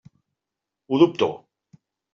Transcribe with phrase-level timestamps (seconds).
[0.87, 1.31] Ho dubto.